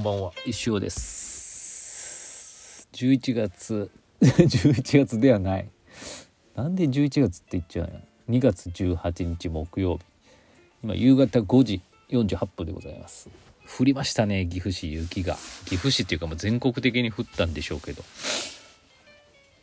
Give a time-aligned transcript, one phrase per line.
[0.00, 0.32] んばんは。
[0.46, 2.88] 石尾です。
[2.94, 3.90] 11月
[4.20, 5.68] 11月ではない。
[6.54, 10.04] なんで11月って言っちゃうの？2月18日木曜日。
[10.82, 13.28] 今夕方5時48分でございます。
[13.78, 15.36] 降りましたね岐阜市雪が。
[15.66, 18.02] 岐阜市っていうかもう全国的に降ったんでしょうけど。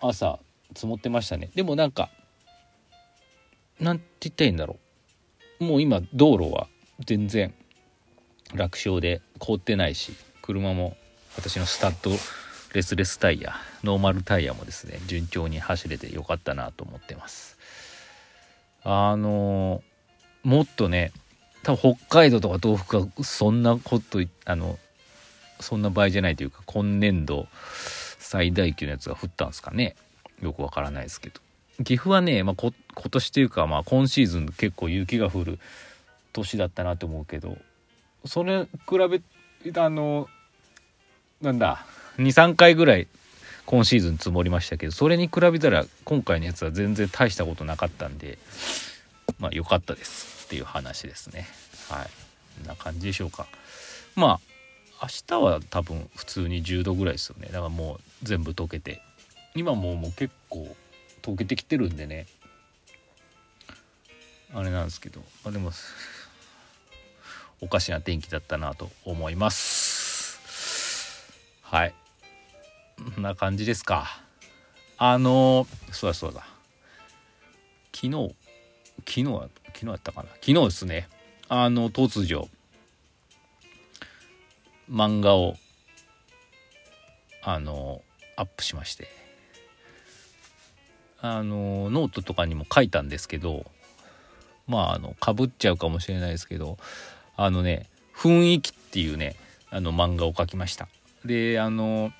[0.00, 0.40] 朝
[0.74, 1.50] 積もってましたね。
[1.54, 2.10] でもなんか
[3.78, 4.78] なんて言ったらいいんだろ
[5.60, 5.64] う。
[5.64, 6.68] もう今道路は
[7.04, 7.54] 全然
[8.54, 10.12] 楽勝で凍ってないし。
[10.42, 10.96] 車も
[11.36, 12.10] 私のスタッド
[12.74, 17.58] レスレスタイヤノーマルタイヤもですね順調に走れてよかったなと思ってます。
[18.84, 19.82] あの
[20.42, 21.12] もっとね
[21.62, 24.78] 多分北海道とか東北はそんなことあの
[25.60, 27.46] そんな場合じゃないというか今年度
[28.18, 29.94] 最大級のやつが降ったんですかね。
[30.40, 31.40] よくわからないですけど。
[31.84, 32.72] 岐阜はね、まあ、今
[33.10, 35.58] 年というか、まあ、今シーズン結構雪が降る
[36.32, 37.56] 年だったなと思うけど
[38.24, 39.20] それ比べ
[39.76, 40.28] あの
[41.40, 41.84] なんだ
[42.18, 43.08] 23回ぐらい
[43.64, 48.38] 今シーズン積もりましたけどそれに比べたら今回のやつは全然大したことなかったんで
[49.38, 51.46] まあ良かったですっていう話ですね。
[51.88, 52.06] はい。
[52.58, 53.46] こんな感じでしょうか。
[54.14, 54.40] まあ
[55.02, 57.46] 明日は多分普通に10度ぐらいですよね。
[57.46, 59.00] だからもう全部溶けて。
[59.54, 60.76] 今もうもう結構
[61.22, 62.26] 溶けてきてるんでね。
[64.54, 65.20] あれなんですけど。
[65.42, 65.72] まあでも
[67.62, 70.40] おかしな天気だったなと思います。
[71.62, 71.94] はい。
[73.14, 74.20] こんな感じですか。
[74.98, 76.44] あのそうだそうだ。
[77.94, 78.34] 昨日
[79.06, 80.28] 昨日は昨日やったかな。
[80.40, 81.08] 昨日ですね。
[81.48, 82.48] あの突如
[84.90, 85.54] 漫画を
[87.44, 88.02] あの
[88.36, 89.08] アップしまして。
[91.20, 93.64] あのノートとかにも書いたんですけど
[94.66, 96.78] まああのかぶっちゃうかもしれないですけど
[97.36, 99.36] あのね「雰囲気」っていうね
[99.70, 100.88] あの漫画を描きました。
[101.24, 102.12] であの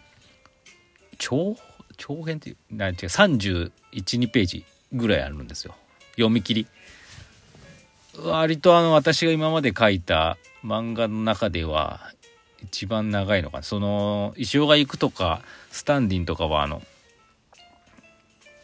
[1.19, 1.56] 超
[1.97, 5.75] 長編っていうなんていう312ページぐらいあるんですよ。
[6.12, 6.67] 読み切り。
[8.25, 12.12] 割とあの私が今まで書いた漫画の中では
[12.62, 13.62] 一番長いのかな。
[13.62, 16.83] その石尾が行くとかスタンディンとかはあの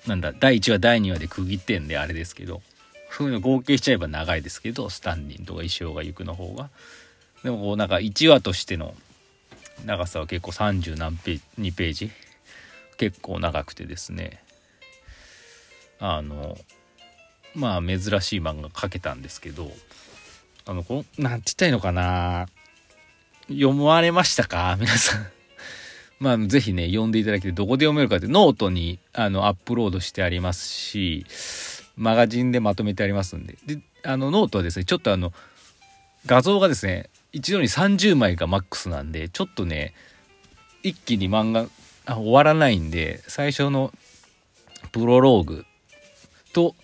[0.07, 2.63] なんだ第1話第2話で区切ってんであれですけど。
[3.11, 6.71] そうの合計しちゃえば長いですけどスタンディンとか石尾が行くの方が。
[7.43, 8.95] でもこうなんか1話としての
[9.85, 12.11] 長さは結構30何ページ2ページ
[12.97, 14.43] 結構長くてですね。
[16.01, 16.57] あの
[17.55, 19.71] まあ珍しい漫画描けたんですけど
[20.67, 22.47] あのこなんて言ったらいいのかな。
[23.49, 24.77] 読まれましたか？
[24.79, 25.27] 皆さん。
[26.21, 31.25] まあぜひね読んでいただきてどこで読めるかってノートにあのアップロードしてありますし
[31.99, 33.59] マガジンでまとめてありますんで。
[33.67, 35.33] であのノートはですねちょっとあの
[36.27, 39.93] 画像がですね一度に30枚がマックスなんでちょっとね
[40.83, 41.67] 一気に漫画
[42.07, 43.93] あ終わらないんで最初の
[44.93, 45.67] プロローグ
[46.53, 46.75] と、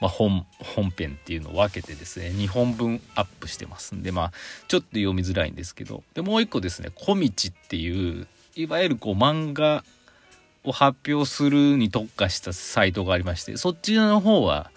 [0.00, 4.32] まあ、本本編っていうのを分けてですね2本分アップしてますんでまあ
[4.68, 6.02] ちょっと読みづらいんですけど。
[6.14, 9.84] でもう一個ですね「小道」っていういわゆるこう漫画
[10.64, 14.70] を発表するに特化したサイトがありましてそっちの方は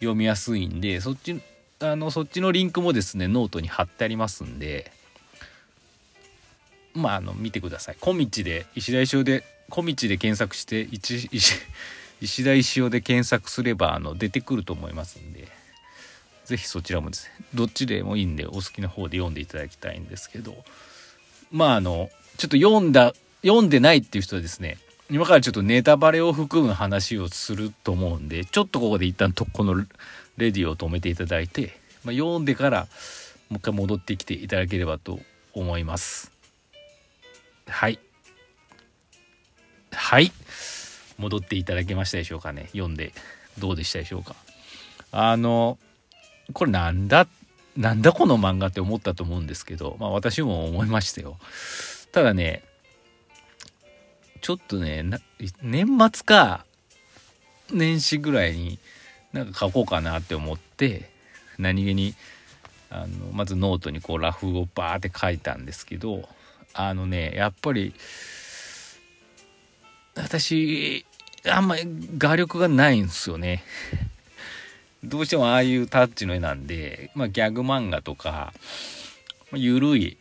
[0.00, 1.40] 読みやすいんでそっち
[1.80, 4.90] あのそっちのリンクもですねノートに貼ってありますんで
[6.94, 7.96] まああの見てください。
[8.00, 11.30] 小道で石田石尾で小道で検索して石
[12.20, 15.46] 石田石尾で検索すればあの出てくると思いますんで
[16.46, 20.56] 是非そちらもですねどっちでもいいんでお好きな方で読んでいただきたいんですけど
[21.52, 24.78] まああのちょっと読んだ読んでないっていう人はですね
[25.10, 29.74] 今からちょっとネタバレを含む話をすると思うんでちょっとここで一旦とこの
[30.36, 32.88] レディを止めていただいて、まあ、読んでから
[33.48, 35.18] もう一回戻ってきていただければと
[35.54, 36.30] 思います。
[37.66, 37.98] はい。
[39.90, 40.30] はい。
[41.18, 42.68] 戻っていただけましたでしょうかね。
[42.72, 43.12] 読んで
[43.58, 44.36] どうでしたでしょうか。
[45.10, 45.78] あの
[46.52, 47.26] これなんだ
[47.76, 51.38] なんだこの漫画って思ったと思うんですけどまあ私も思いましたよ。
[52.12, 52.62] ただね
[54.40, 55.04] ちょっとね
[55.62, 56.64] 年末か
[57.72, 58.78] 年始ぐらいに
[59.32, 61.10] なんか書こうかなって思って
[61.58, 62.14] 何気に
[62.90, 66.28] あのまずノートにこうラフをバーって書いたんですけど
[66.72, 67.94] あのねやっぱり
[70.14, 71.04] 私
[71.46, 71.82] あんまり
[72.16, 73.62] 画力がないんですよね。
[75.04, 78.52] どうしてもああいうタッチの絵なんで、まあ、ギャグ漫画とか、
[79.52, 80.16] まあ、緩い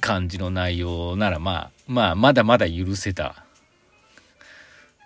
[0.00, 3.44] 感じの内容ならまあまあまだまだ許せた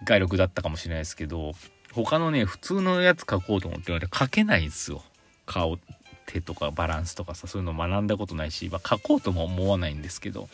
[0.05, 1.53] 画力だったかもしれないですけど
[1.93, 5.03] 他のね普通のやつ描こうと思って書けないんですよ。
[5.44, 5.79] 顔
[6.27, 10.49] 手とかバランスとかさそういうの学んだことないし、まあ、書こうとも思わないんですけど。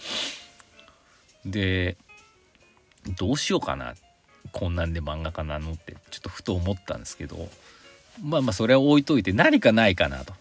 [1.45, 1.97] で
[3.17, 3.95] どうしようかな
[4.53, 7.49] こんなんで漫画家なのってちょっとふと思ったんですけど
[8.23, 10.35] まあまあそれは置いといて何かないかなと。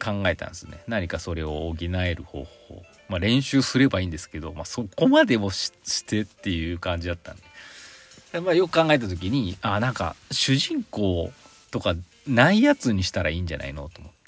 [0.00, 0.82] 考えたんですね。
[0.88, 2.82] 何かそれを補える方法。
[3.08, 5.72] まあ練習すればいいんですけど、まあ、そこまでもし
[6.04, 7.36] てっていう感じだったん
[8.32, 11.32] で、まあ、よく考えた時にあなんか主人公
[11.70, 11.94] とか
[12.26, 14.20] ないやつにしたらいいんじゃないのと思って。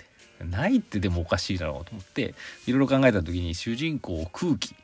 [0.44, 2.34] ないってでもおかしいだろうと思って
[2.66, 4.74] いろいろ考えた時に主人公を空気。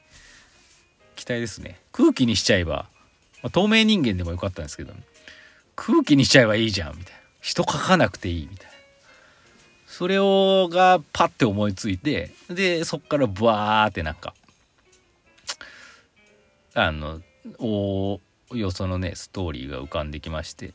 [1.16, 1.80] 期待ですね。
[1.90, 2.86] 空気にしちゃえば、
[3.42, 4.92] まあ、透明人間でもよかったんですけど、
[5.74, 7.18] 空気にしちゃえばいいじゃんみたいな。
[7.40, 8.77] 人書かなくていいみたいな。
[9.88, 14.34] それをがパッて思いついてでそっからブワーってなんか
[16.74, 17.20] あの
[17.58, 18.20] お
[18.52, 20.72] よそのねストーリーが浮かんできまして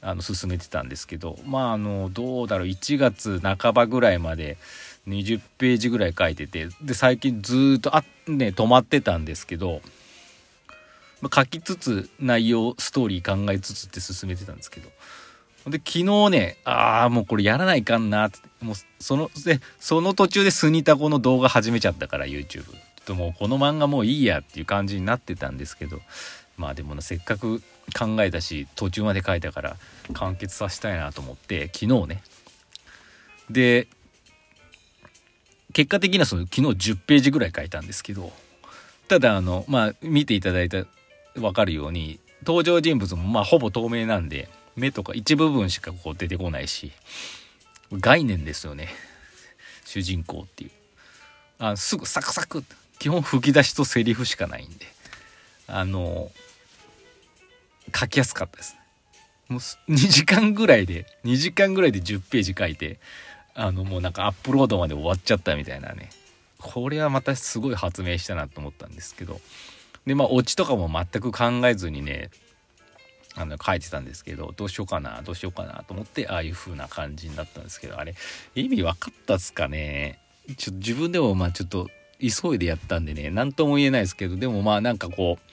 [0.00, 4.56] あの進めてたんですけどまああのどうだろう1月半ばぐらいまで
[5.06, 9.82] 20ページぐらい書いててで最近ずっとあね止まってたんですけど、
[11.20, 14.88] ま、書きつつ内容ストーリー考えつつって進めてたんですけど
[15.66, 22.64] で昨日ねああもうこれやらないかんなってもうそのでその途中でスニタコの動画始めちゃったから YouTube ちょっ
[23.04, 26.00] ともうこの漫画もういいやっていう感じになってたんですけど
[26.56, 27.60] まあでもなせっかく
[27.98, 29.76] 考えたし途中まで書いたから
[30.12, 32.22] 完結させたいなと思って昨日ね。
[33.50, 33.88] で
[35.72, 38.32] 結果的にはその昨日10ページぐらい書いたんですけど
[39.08, 40.84] ただあのまあ見ていただいた
[41.34, 46.92] 分かるように登場人物もまあほぼ透明なんで目とか一部分しかこう出てこないし
[47.92, 48.88] 概念ですよね。
[49.84, 50.70] 主人公っていう。
[51.58, 52.64] あすぐサクサク。
[52.98, 54.86] 基本吹き出しとセリフしかないんで。
[55.66, 56.30] あの
[57.94, 58.76] 書きやすかったです。
[59.48, 62.98] もう2時間ぐらいで2時間ぐらいで10ページ書いて
[63.54, 66.10] あのもうなんかアップロードまで終わっちゃったみたいなね。
[66.58, 69.40] これはまたすごい発明したなと思ったんですけど。
[70.06, 72.30] でまあオチとかも全く考えずにね
[73.36, 78.14] あの書いてたんですけどどうしようかなどうしようかなと思ってああいう風な感じになったんですけどあれ
[78.54, 80.20] 意味分かったっすかね
[80.56, 81.88] ちょ自分でもまあちょっと
[82.20, 85.50] 急いでやったんでね何とも言えないですけどでもまあなんかこう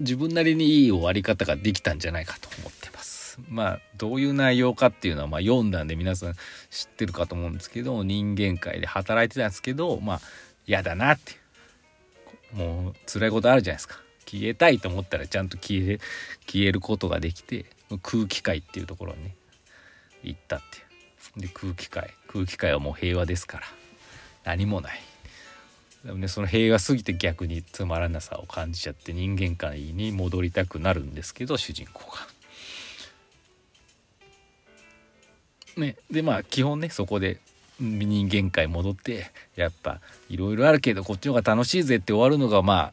[0.00, 3.40] 自分なりにいい終わり方ができたんじゃないかと思ってます。
[3.48, 6.34] まあどういう内容かっていうのはまあ読んだんで皆さん
[6.70, 10.20] 知ってるかと思うんですけど人間界で働いてたんですけどまあ
[10.66, 11.32] 嫌だなって
[12.52, 14.05] もう辛いことあるじゃないですか。
[14.26, 15.98] 消えたいと思ったらちゃんと消え
[16.46, 17.66] 消えることができて
[18.02, 19.36] 空気界っていうところにね
[20.22, 20.86] 行ったっていう。
[21.40, 23.64] で空気界空気界はもう平和ですから。
[24.44, 25.00] 何もない。
[26.04, 32.28] でもねその平和すぎて逆につまらなさを感じちゃって人間界に戻りたくなるんですけど主人公が。
[35.76, 37.38] ね、でまあ基本ねそこで
[37.80, 40.00] 人間界戻ってやっぱ
[40.30, 42.92] いろいろあるけどこっちの方が楽しいぜって終わるのがま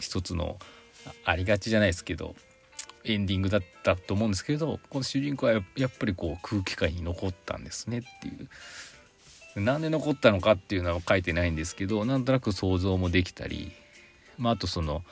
[0.00, 0.58] 一つの
[1.24, 2.34] ありがちじゃないですけど
[3.04, 8.48] エンディングだったと思うんですけどこの主人公はやっぱりこう空気界に残ったんですねっていう。
[9.56, 13.72] なんで残ったのかっていうのは書いてないんですけどなんとなく想像もできたり、
[14.38, 15.02] まあ、あとその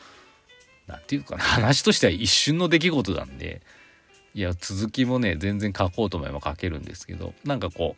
[0.87, 3.63] 何て言うかな話としては一瞬の出来事なんで
[4.35, 7.97] いや続きもね全然書こうと思えば書けるんですけどなんかこ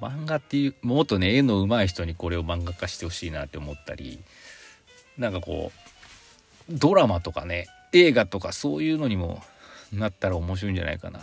[0.00, 4.20] う漫画っていうもっとね絵の上手い人にこれを漫画化してほしいなって思ったり
[5.18, 5.72] なんかこ
[6.68, 9.42] うドラマとかね映画とかそういうのにも
[9.92, 11.20] なったら面白いんじゃないかな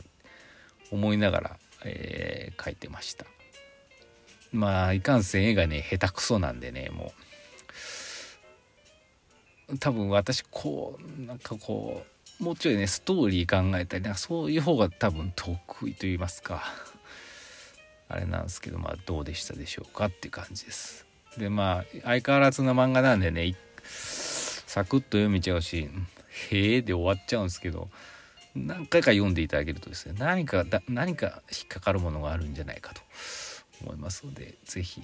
[0.91, 3.25] 思いながら、えー、書いてました。
[4.51, 7.21] まあいかんせん絵がね下手くそなんでねもう。
[9.79, 12.03] 多分私こうなんかこ
[12.39, 16.63] うもうちょいねストーリー考えたりなんかそういう方が多分得意と言いますか
[18.10, 21.05] あれなんですけどまあどうでしたでしょうかっていう感じです。
[21.38, 25.90] でまあ相変わらずの漫画なんでねサクッと読めちゃうし
[26.52, 27.90] 「へえ」で終わっちゃうんですけど
[28.56, 33.02] 何回か読んでいただけるとですね何か何か引っかかるものがあるんじゃないかと
[33.84, 35.02] 思いますので是非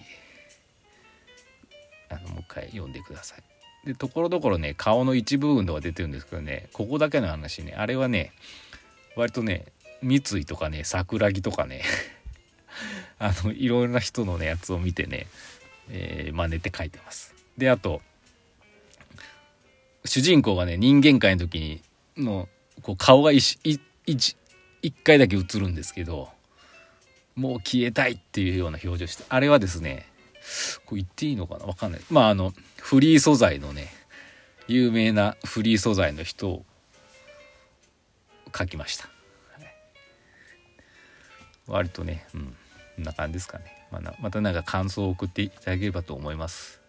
[2.10, 3.44] あのもう一回読んでください。
[3.86, 8.34] でところどころね顔の一部分とか出てるんですけどねここだけの話ねあれはね
[9.16, 9.66] 割とね
[10.02, 11.84] 三井とかね桜木とかね
[13.18, 15.28] あのいろいろな人のねやつを見てね、
[15.90, 17.34] えー、真似て書いてます。
[17.58, 18.02] であと
[20.08, 21.82] 主人公がね人間界の時に
[22.18, 22.50] の
[22.82, 24.36] こう顔が一一
[25.04, 26.30] 回だけ映るんですけど
[27.36, 30.08] もう消えたいっていうような表情してあれはですね
[30.86, 31.66] これ言っていいのかな？
[31.66, 32.02] わかんない。
[32.10, 33.90] まああのフリー素材のね
[34.68, 36.66] 有名なフリー素材の人を
[38.58, 39.10] 書きました、
[41.68, 42.56] 割とねうん
[42.96, 46.80] こんな感じですかね、まあ、またなんか感想を送っていただければと思います。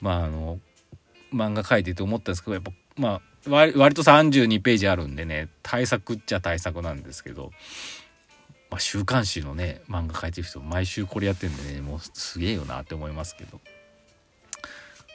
[0.00, 0.58] まああの
[1.34, 7.50] 漫画書いてて思ったんですけどやっぱまあ割割と32ページあるんでね対策っちゃ対策なんですけど、
[8.70, 13.60] まあ、週刊誌のね漫画書いてる人毎週これやってるんでねもうすげえよなって思いますけど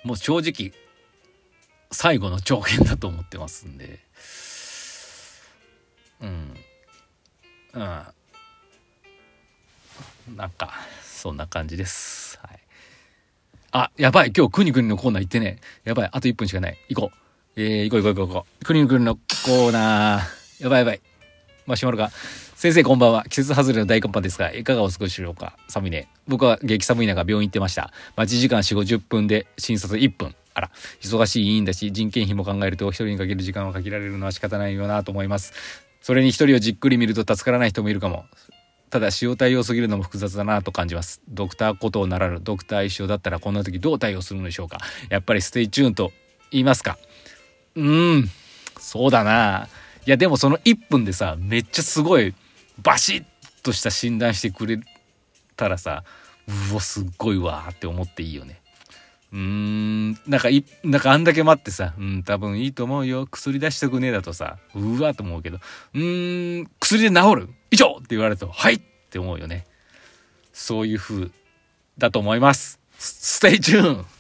[0.04, 0.74] もう正直
[1.92, 4.00] 最後の長編だと思ってますんで
[6.22, 6.54] うん
[7.74, 8.04] うん
[10.36, 10.74] なんか
[11.04, 12.40] そんな感じです。
[13.72, 14.34] あやばい。
[14.36, 15.60] 今日くにくにのコーナー行ってね。
[15.84, 16.10] やばい。
[16.12, 16.78] あと1分しかない。
[16.90, 17.62] 行こう。
[17.62, 20.64] えー、行こう行こう行こうくにくにのコーナー。
[20.64, 21.02] やばいやばい。
[21.68, 22.10] マシュマロが
[22.56, 23.26] 先生こんばんは。
[23.26, 25.56] 季節外れの大寒波ですがいかがお過ごしでしょうか？
[25.68, 26.08] 寒いね。
[26.28, 27.92] 僕は激寒い中病院行ってました。
[28.16, 30.34] 待ち時間4 5 0分で診察1分。
[30.56, 30.72] あら。
[31.02, 35.54] 忙しい医院だし人件費も考えると一人にかける時間を限られるのは仕方ないよなと思います。
[36.02, 38.26] それに一人をじっくり見ると助からない人もいるかも。
[38.90, 41.22] ただ塩対応すぎるのも複雑だなと感じます。
[41.30, 44.80] ドクターコトーならぬドクター一生だったらこんな時どう対応するのでしょうか
[45.10, 46.12] やっぱり stay tune と
[46.52, 46.98] 言いますか
[47.76, 48.30] うーん、
[48.80, 49.68] そうだな。
[50.06, 52.34] いやでもその1分でさ、めっちゃすごい
[52.82, 53.24] バシッ
[53.62, 54.80] とした診断してくれ
[55.56, 56.04] たらさ、
[56.72, 58.59] うわ、すっごいわって思っていいよね。
[59.32, 63.28] うん、なんかい、なんかあんだけ待ってさ、うん、多分いいと思うよ。
[63.28, 65.60] 薬出しとくねえだとさ、うわと思うけど、
[65.94, 67.50] うーん、薬で治る？
[67.70, 68.80] 以上って言われると、はいっ
[69.12, 69.68] て思うよね。
[70.52, 71.30] そういう風
[71.98, 72.80] だと思います。
[72.98, 74.06] stay tune